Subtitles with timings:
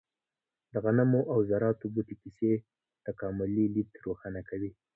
[0.71, 2.51] د غنمو او ذراتو بوټو کیسې
[3.05, 4.71] تکاملي لید روښانه کوي.